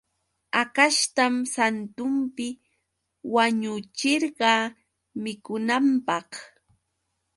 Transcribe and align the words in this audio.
Hakashtam 0.55 1.35
santunpi 1.53 2.47
wañuchirqa 3.33 4.51
mikunanpaq. 5.23 6.29